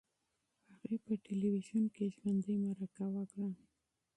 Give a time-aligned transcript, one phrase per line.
[0.71, 3.47] هغې په تلویزیون کې ژوندۍ مرکه وکړه.